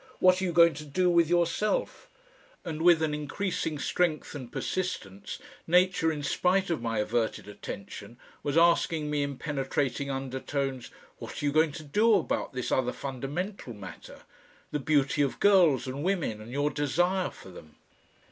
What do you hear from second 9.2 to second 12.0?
in penetrating undertones: what are you going to